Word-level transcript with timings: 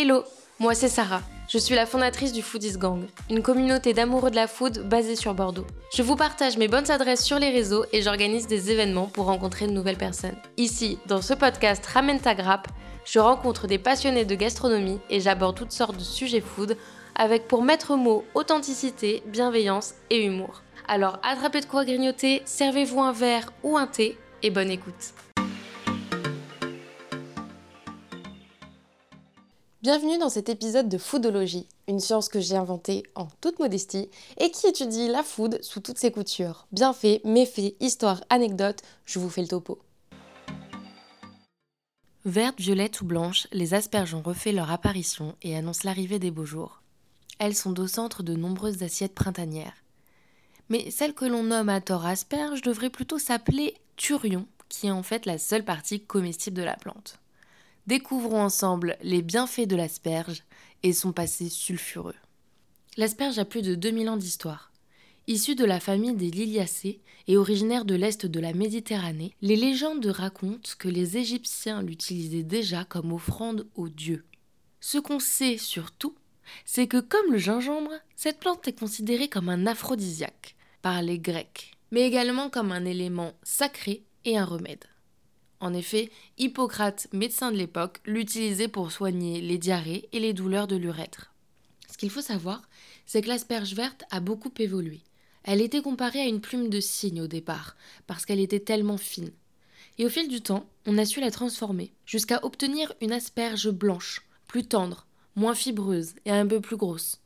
Hello, 0.00 0.22
moi 0.60 0.76
c'est 0.76 0.88
Sarah. 0.88 1.22
Je 1.48 1.58
suis 1.58 1.74
la 1.74 1.84
fondatrice 1.84 2.32
du 2.32 2.40
Foodies 2.40 2.78
Gang, 2.78 3.08
une 3.30 3.42
communauté 3.42 3.94
d'amoureux 3.94 4.30
de 4.30 4.36
la 4.36 4.46
food 4.46 4.88
basée 4.88 5.16
sur 5.16 5.34
Bordeaux. 5.34 5.66
Je 5.92 6.04
vous 6.04 6.14
partage 6.14 6.56
mes 6.56 6.68
bonnes 6.68 6.88
adresses 6.88 7.24
sur 7.24 7.40
les 7.40 7.50
réseaux 7.50 7.84
et 7.92 8.00
j'organise 8.00 8.46
des 8.46 8.70
événements 8.70 9.08
pour 9.08 9.24
rencontrer 9.24 9.66
de 9.66 9.72
nouvelles 9.72 9.96
personnes. 9.96 10.36
Ici, 10.56 11.00
dans 11.06 11.20
ce 11.20 11.34
podcast 11.34 11.84
Ramène 11.84 12.20
ta 12.20 12.36
grappe, 12.36 12.68
je 13.04 13.18
rencontre 13.18 13.66
des 13.66 13.80
passionnés 13.80 14.24
de 14.24 14.36
gastronomie 14.36 15.00
et 15.10 15.18
j'aborde 15.18 15.56
toutes 15.56 15.72
sortes 15.72 15.96
de 15.96 16.04
sujets 16.04 16.42
food 16.42 16.76
avec 17.16 17.48
pour 17.48 17.64
maître 17.64 17.96
mot 17.96 18.24
authenticité, 18.34 19.24
bienveillance 19.26 19.94
et 20.10 20.24
humour. 20.24 20.62
Alors 20.86 21.18
attrapez 21.24 21.60
de 21.60 21.66
quoi 21.66 21.84
grignoter, 21.84 22.42
servez-vous 22.44 23.00
un 23.00 23.12
verre 23.12 23.50
ou 23.64 23.76
un 23.76 23.88
thé 23.88 24.16
et 24.44 24.50
bonne 24.50 24.70
écoute. 24.70 25.12
Bienvenue 29.80 30.18
dans 30.18 30.28
cet 30.28 30.48
épisode 30.48 30.88
de 30.88 30.98
Foodologie, 30.98 31.68
une 31.86 32.00
science 32.00 32.28
que 32.28 32.40
j'ai 32.40 32.56
inventée 32.56 33.04
en 33.14 33.28
toute 33.40 33.60
modestie 33.60 34.10
et 34.38 34.50
qui 34.50 34.66
étudie 34.66 35.06
la 35.06 35.22
food 35.22 35.62
sous 35.62 35.78
toutes 35.78 35.98
ses 35.98 36.10
coutures. 36.10 36.66
Bienfaits, 36.72 37.24
méfaits, 37.24 37.76
histoires, 37.78 38.20
anecdotes, 38.28 38.82
je 39.04 39.20
vous 39.20 39.30
fais 39.30 39.40
le 39.40 39.46
topo. 39.46 39.78
Vertes, 42.24 42.58
violettes 42.58 43.00
ou 43.02 43.04
blanches, 43.04 43.46
les 43.52 43.72
asperges 43.72 44.14
ont 44.14 44.20
refait 44.20 44.50
leur 44.50 44.72
apparition 44.72 45.36
et 45.42 45.56
annoncent 45.56 45.82
l'arrivée 45.84 46.18
des 46.18 46.32
beaux 46.32 46.44
jours. 46.44 46.82
Elles 47.38 47.54
sont 47.54 47.78
au 47.78 47.86
centre 47.86 48.24
de 48.24 48.34
nombreuses 48.34 48.82
assiettes 48.82 49.14
printanières. 49.14 49.84
Mais 50.70 50.90
celle 50.90 51.14
que 51.14 51.24
l'on 51.24 51.44
nomme 51.44 51.68
à 51.68 51.80
tort 51.80 52.04
asperge 52.04 52.62
devrait 52.62 52.90
plutôt 52.90 53.20
s'appeler 53.20 53.76
turion, 53.94 54.48
qui 54.68 54.88
est 54.88 54.90
en 54.90 55.04
fait 55.04 55.24
la 55.24 55.38
seule 55.38 55.64
partie 55.64 56.00
comestible 56.00 56.56
de 56.56 56.64
la 56.64 56.74
plante. 56.74 57.20
Découvrons 57.88 58.42
ensemble 58.42 58.98
les 59.00 59.22
bienfaits 59.22 59.66
de 59.66 59.74
l'asperge 59.74 60.42
et 60.82 60.92
son 60.92 61.12
passé 61.12 61.48
sulfureux. 61.48 62.14
L'asperge 62.98 63.38
a 63.38 63.46
plus 63.46 63.62
de 63.62 63.74
2000 63.74 64.10
ans 64.10 64.18
d'histoire. 64.18 64.72
Issue 65.26 65.54
de 65.54 65.64
la 65.64 65.80
famille 65.80 66.12
des 66.12 66.30
Liliacées 66.30 67.00
et 67.28 67.38
originaire 67.38 67.86
de 67.86 67.94
l'est 67.94 68.26
de 68.26 68.40
la 68.40 68.52
Méditerranée, 68.52 69.32
les 69.40 69.56
légendes 69.56 70.04
racontent 70.04 70.72
que 70.78 70.88
les 70.88 71.16
Égyptiens 71.16 71.80
l'utilisaient 71.80 72.42
déjà 72.42 72.84
comme 72.84 73.10
offrande 73.10 73.66
aux 73.74 73.88
dieux. 73.88 74.26
Ce 74.80 74.98
qu'on 74.98 75.18
sait 75.18 75.56
surtout, 75.56 76.14
c'est 76.66 76.88
que 76.88 77.00
comme 77.00 77.32
le 77.32 77.38
gingembre, 77.38 77.94
cette 78.16 78.38
plante 78.38 78.68
est 78.68 78.78
considérée 78.78 79.28
comme 79.28 79.48
un 79.48 79.66
aphrodisiaque 79.66 80.56
par 80.82 81.00
les 81.00 81.18
Grecs, 81.18 81.72
mais 81.90 82.02
également 82.02 82.50
comme 82.50 82.70
un 82.70 82.84
élément 82.84 83.32
sacré 83.42 84.04
et 84.26 84.36
un 84.36 84.44
remède. 84.44 84.84
En 85.60 85.74
effet, 85.74 86.10
Hippocrate, 86.38 87.08
médecin 87.12 87.50
de 87.50 87.56
l'époque, 87.56 88.00
l'utilisait 88.04 88.68
pour 88.68 88.92
soigner 88.92 89.40
les 89.40 89.58
diarrhées 89.58 90.08
et 90.12 90.20
les 90.20 90.32
douleurs 90.32 90.68
de 90.68 90.76
l'urètre. 90.76 91.32
Ce 91.90 91.98
qu'il 91.98 92.10
faut 92.10 92.20
savoir, 92.20 92.62
c'est 93.06 93.22
que 93.22 93.28
l'asperge 93.28 93.74
verte 93.74 94.04
a 94.10 94.20
beaucoup 94.20 94.52
évolué. 94.58 95.00
Elle 95.42 95.60
était 95.60 95.82
comparée 95.82 96.20
à 96.20 96.26
une 96.26 96.40
plume 96.40 96.68
de 96.68 96.78
cygne 96.78 97.22
au 97.22 97.26
départ, 97.26 97.74
parce 98.06 98.24
qu'elle 98.24 98.38
était 98.38 98.60
tellement 98.60 98.98
fine. 98.98 99.32
Et 99.98 100.06
au 100.06 100.08
fil 100.08 100.28
du 100.28 100.40
temps, 100.42 100.68
on 100.86 100.96
a 100.96 101.04
su 101.04 101.20
la 101.20 101.30
transformer, 101.30 101.92
jusqu'à 102.06 102.44
obtenir 102.44 102.92
une 103.00 103.12
asperge 103.12 103.70
blanche, 103.70 104.22
plus 104.46 104.64
tendre, 104.64 105.06
moins 105.34 105.54
fibreuse 105.54 106.14
et 106.24 106.30
un 106.30 106.46
peu 106.46 106.60
plus 106.60 106.76
grosse. 106.76 107.20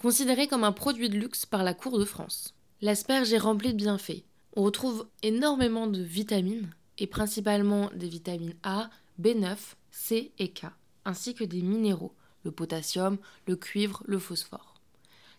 Considérée 0.00 0.46
comme 0.46 0.64
un 0.64 0.72
produit 0.72 1.10
de 1.10 1.18
luxe 1.18 1.44
par 1.44 1.62
la 1.62 1.74
cour 1.74 1.98
de 1.98 2.04
France. 2.04 2.54
L'asperge 2.80 3.32
est 3.32 3.38
remplie 3.38 3.72
de 3.72 3.78
bienfaits. 3.78 4.24
On 4.54 4.62
retrouve 4.62 5.06
énormément 5.22 5.86
de 5.86 6.02
vitamines, 6.02 6.70
et 6.98 7.06
principalement 7.06 7.90
des 7.94 8.08
vitamines 8.08 8.56
A, 8.62 8.90
B9, 9.20 9.56
C 9.90 10.32
et 10.38 10.50
K, 10.50 10.66
ainsi 11.04 11.34
que 11.34 11.44
des 11.44 11.62
minéraux, 11.62 12.14
le 12.44 12.50
potassium, 12.50 13.18
le 13.46 13.56
cuivre, 13.56 14.02
le 14.06 14.18
phosphore. 14.18 14.74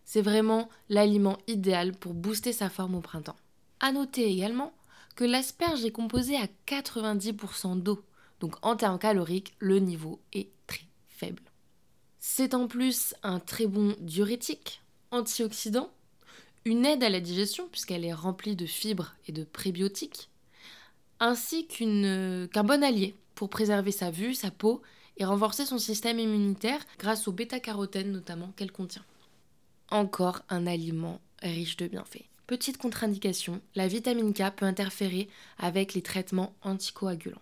C'est 0.04 0.22
vraiment 0.22 0.70
l'aliment 0.90 1.38
idéal 1.48 1.94
pour 1.94 2.14
booster 2.14 2.54
sa 2.54 2.70
forme 2.70 2.96
au 2.96 3.02
printemps. 3.02 3.36
A 3.80 3.92
noter 3.92 4.26
également 4.26 4.74
que 5.16 5.24
l'asperge 5.24 5.84
est 5.84 5.92
composée 5.92 6.38
à 6.38 6.48
90% 6.68 7.82
d'eau, 7.82 8.04
donc 8.40 8.56
en 8.62 8.76
termes 8.76 9.00
caloriques, 9.00 9.56
le 9.60 9.80
niveau 9.80 10.22
est 10.34 10.50
très 10.68 10.88
faible. 11.08 11.44
C'est 12.20 12.54
en 12.54 12.68
plus 12.68 13.16
un 13.24 13.40
très 13.40 13.68
bon 13.68 13.96
diurétique, 14.00 14.82
antioxydant, 15.12 15.92
une 16.66 16.86
aide 16.86 17.04
à 17.04 17.10
la 17.10 17.20
digestion 17.20 17.68
puisqu'elle 17.70 18.06
est 18.06 18.14
remplie 18.14 18.56
de 18.56 18.66
fibres 18.66 19.16
et 19.28 19.32
de 19.32 19.44
prébiotiques, 19.44 20.30
ainsi 21.20 21.68
qu'un 21.68 22.64
bon 22.64 22.84
allié 22.84 23.16
pour 23.36 23.50
préserver 23.50 23.92
sa 23.92 24.12
vue, 24.12 24.34
sa 24.34 24.52
peau 24.52 24.82
et 25.18 25.26
renforcer 25.26 25.66
son 25.66 25.80
système 25.80 26.20
immunitaire 26.20 26.84
grâce 27.00 27.28
au 27.28 27.32
bêta-carotène 27.32 28.12
notamment 28.12 28.52
qu'elle 28.56 28.72
contient. 28.72 29.06
Encore 29.90 30.42
un 30.50 30.68
aliment 30.68 31.22
riche 31.42 31.78
de 31.78 31.88
bienfaits. 31.88 32.26
Petite 32.46 32.78
contre-indication, 32.78 33.62
la 33.76 33.88
vitamine 33.88 34.34
K 34.34 34.52
peut 34.56 34.66
interférer 34.66 35.28
avec 35.58 35.94
les 35.94 36.02
traitements 36.02 36.56
anticoagulants. 36.62 37.42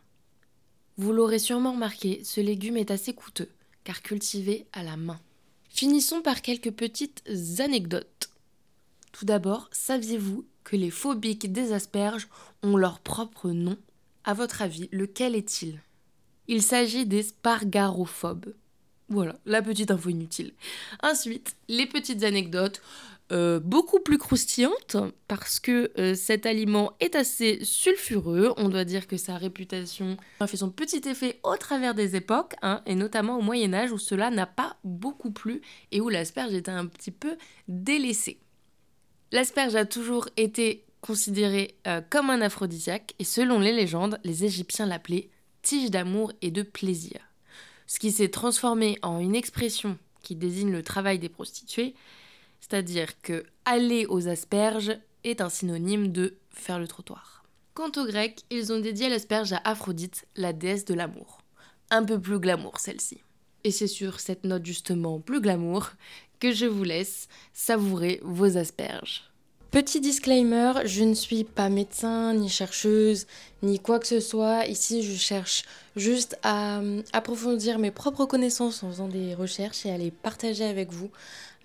Vous 0.98 1.12
l'aurez 1.12 1.40
sûrement 1.40 1.74
remarqué, 1.74 2.24
ce 2.24 2.42
légume 2.42 2.78
est 2.78 2.92
assez 2.92 3.14
coûteux, 3.14 3.50
car 3.84 4.02
cultivé 4.02 4.66
à 4.74 4.82
la 4.82 4.98
main. 4.98 5.20
Finissons 5.70 6.22
par 6.22 6.42
quelques 6.42 6.72
petites 6.72 7.22
anecdotes. 7.60 8.25
Tout 9.18 9.24
d'abord, 9.24 9.70
saviez-vous 9.72 10.46
que 10.66 10.76
les 10.76 10.90
phobiques 10.90 11.50
des 11.50 11.72
asperges 11.72 12.28
ont 12.64 12.76
leur 12.76 13.00
propre 13.00 13.52
nom? 13.52 13.78
À 14.26 14.34
votre 14.34 14.62
avis, 14.62 14.90
lequel 14.92 15.36
est-il? 15.36 15.80
Il 16.50 16.62
s'agit 16.62 17.06
des 17.06 17.24
spargarophobes. 17.24 18.54
Voilà, 19.08 19.38
la 19.46 19.62
petite 19.62 19.90
info 19.90 20.10
inutile. 20.10 20.52
Ensuite, 21.02 21.56
les 21.70 21.86
petites 21.86 22.26
anecdotes. 22.26 22.82
Euh, 23.32 23.60
beaucoup 23.60 24.00
plus 24.02 24.20
croustillantes 24.20 24.98
parce 25.28 25.60
que 25.60 25.92
euh, 25.98 26.14
cet 26.14 26.46
aliment 26.46 26.92
est 27.00 27.16
assez 27.16 27.64
sulfureux. 27.64 28.54
On 28.58 28.70
doit 28.70 28.86
dire 28.86 29.08
que 29.08 29.18
sa 29.18 29.38
réputation 29.38 30.18
a 30.42 30.46
fait 30.46 30.58
son 30.58 30.70
petit 30.70 31.02
effet 31.10 31.40
au 31.42 31.56
travers 31.58 31.96
des 31.96 32.16
époques, 32.16 32.54
hein, 32.62 32.84
et 32.86 32.94
notamment 32.94 33.40
au 33.40 33.42
Moyen 33.42 33.74
Âge 33.74 33.92
où 33.92 33.98
cela 33.98 34.30
n'a 34.30 34.46
pas 34.46 34.78
beaucoup 34.84 35.32
plu 35.32 35.62
et 35.92 36.02
où 36.02 36.10
l'asperge 36.10 36.54
était 36.54 36.70
un 36.70 36.86
petit 36.86 37.10
peu 37.10 37.36
délaissée. 37.68 38.40
L'asperge 39.36 39.76
a 39.76 39.84
toujours 39.84 40.30
été 40.38 40.86
considérée 41.02 41.76
euh, 41.88 42.00
comme 42.10 42.30
un 42.30 42.40
aphrodisiaque 42.40 43.16
et 43.20 43.26
selon 43.26 43.60
les 43.60 43.74
légendes, 43.74 44.18
les 44.24 44.46
Égyptiens 44.46 44.86
l'appelaient 44.86 45.30
tige 45.62 45.92
d'amour 45.92 46.32
et 46.42 46.52
de 46.52 46.64
plaisir. 46.64 47.20
Ce 47.86 48.00
qui 48.00 48.14
s'est 48.14 48.30
transformé 48.30 48.98
en 49.02 49.20
une 49.20 49.36
expression 49.36 49.98
qui 50.22 50.38
désigne 50.38 50.72
le 50.72 50.84
travail 50.84 51.20
des 51.20 51.28
prostituées, 51.28 51.96
c'est-à-dire 52.62 53.22
que 53.24 53.46
aller 53.66 54.06
aux 54.06 54.30
asperges 54.30 54.98
est 55.26 55.42
un 55.42 55.50
synonyme 55.50 56.14
de 56.14 56.38
faire 56.52 56.80
le 56.80 56.88
trottoir. 56.88 57.44
Quant 57.74 57.92
aux 57.98 58.06
Grecs, 58.06 58.46
ils 58.52 58.72
ont 58.72 58.80
dédié 58.80 59.10
l'asperge 59.10 59.52
à 59.52 59.62
Aphrodite, 59.66 60.26
la 60.38 60.54
déesse 60.54 60.86
de 60.86 60.94
l'amour. 60.94 61.40
Un 61.90 62.06
peu 62.06 62.22
plus 62.22 62.40
glamour 62.40 62.80
celle-ci. 62.80 63.22
Et 63.66 63.72
c'est 63.72 63.88
sur 63.88 64.20
cette 64.20 64.44
note 64.44 64.64
justement 64.64 65.20
plus 65.20 65.42
glamour 65.42 65.90
que 66.40 66.52
je 66.52 66.68
vous 66.68 66.84
laisse 66.84 67.28
savourer 67.52 68.22
vos 68.24 68.58
asperges. 68.58 69.24
Petit 69.72 70.00
disclaimer, 70.00 70.74
je 70.86 71.04
ne 71.04 71.16
suis 71.16 71.44
pas 71.44 71.68
médecin, 71.68 72.36
ni 72.36 72.48
chercheuse, 72.48 73.26
ni 73.64 73.80
quoi 73.80 73.98
que 73.98 74.06
ce 74.06 74.20
soit. 74.20 74.68
Ici, 74.68 75.02
je 75.02 75.18
cherche 75.18 75.64
juste 75.96 76.38
à 76.44 76.80
euh, 76.80 77.02
approfondir 77.12 77.80
mes 77.80 77.90
propres 77.90 78.26
connaissances 78.26 78.84
en 78.84 78.92
faisant 78.92 79.08
des 79.08 79.34
recherches 79.34 79.84
et 79.88 79.92
à 79.92 79.98
les 79.98 80.12
partager 80.12 80.64
avec 80.64 80.94
vous. 80.94 81.10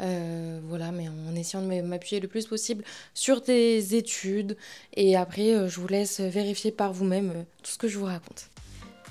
Euh, 0.00 0.58
voilà, 0.68 0.92
mais 0.92 1.08
en 1.08 1.36
essayant 1.36 1.62
de 1.62 1.82
m'appuyer 1.82 2.18
le 2.18 2.28
plus 2.28 2.46
possible 2.46 2.82
sur 3.12 3.42
des 3.42 3.94
études. 3.94 4.56
Et 4.94 5.16
après, 5.16 5.54
euh, 5.54 5.68
je 5.68 5.78
vous 5.78 5.86
laisse 5.86 6.18
vérifier 6.18 6.72
par 6.72 6.94
vous-même 6.94 7.44
tout 7.62 7.70
ce 7.70 7.78
que 7.78 7.88
je 7.88 7.98
vous 7.98 8.06
raconte. 8.06 8.48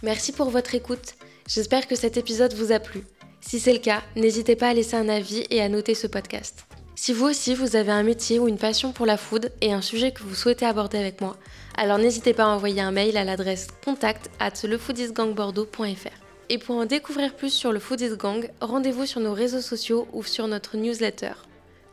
Merci 0.02 0.32
pour 0.32 0.50
votre 0.50 0.74
écoute. 0.74 1.14
J'espère 1.50 1.88
que 1.88 1.96
cet 1.96 2.16
épisode 2.16 2.54
vous 2.54 2.72
a 2.72 2.80
plu. 2.80 3.04
Si 3.42 3.60
c'est 3.60 3.74
le 3.74 3.80
cas, 3.80 4.04
n'hésitez 4.16 4.56
pas 4.56 4.70
à 4.70 4.74
laisser 4.74 4.96
un 4.96 5.10
avis 5.10 5.48
et 5.50 5.62
à 5.62 5.68
noter 5.68 5.96
ce 5.96 6.06
podcast. 6.06 6.66
Si 6.96 7.12
vous 7.12 7.26
aussi 7.26 7.56
vous 7.56 7.76
avez 7.76 7.92
un 7.92 8.04
métier 8.04 8.38
ou 8.38 8.48
une 8.48 8.60
passion 8.60 8.92
pour 8.92 9.08
la 9.08 9.18
food 9.18 9.52
et 9.62 9.74
un 9.74 9.82
sujet 9.82 10.12
que 10.12 10.22
vous 10.22 10.36
souhaitez 10.36 10.68
aborder 10.68 11.00
avec 11.00 11.22
moi, 11.22 11.38
alors 11.76 11.98
n'hésitez 11.98 12.34
pas 12.34 12.44
à 12.44 12.50
envoyer 12.50 12.82
un 12.82 12.92
mail 12.92 13.18
à 13.18 13.24
l'adresse 13.24 13.68
contact 13.84 14.30
at 14.40 14.62
lefoodisgangbordeaux.fr. 14.64 16.24
Et 16.50 16.60
pour 16.60 16.76
en 16.76 16.86
découvrir 16.86 17.36
plus 17.36 17.52
sur 17.52 17.72
le 17.72 17.80
Foodies 17.80 18.16
Gang, 18.16 18.48
rendez-vous 18.62 19.08
sur 19.08 19.20
nos 19.20 19.34
réseaux 19.34 19.62
sociaux 19.62 20.08
ou 20.14 20.24
sur 20.24 20.48
notre 20.48 20.78
newsletter. 20.78 21.34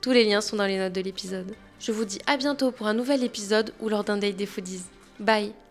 Tous 0.03 0.13
les 0.13 0.25
liens 0.25 0.43
sont 0.43 0.57
dans 0.57 0.67
les 0.67 0.79
notes 0.79 0.93
de 0.93 1.01
l'épisode. 1.01 1.55
Je 1.81 1.93
vous 1.93 2.05
dis 2.05 2.19
à 2.27 2.37
bientôt 2.37 2.73
pour 2.73 2.89
un 2.89 2.95
nouvel 2.95 3.25
épisode 3.25 3.73
ou 3.81 3.89
lors 3.89 4.05
d'un 4.05 4.19
date 4.19 4.37
des 4.37 4.47
foodies. 4.47 4.83
Bye 5.19 5.66